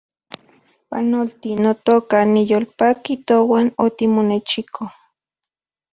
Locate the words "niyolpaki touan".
2.31-3.67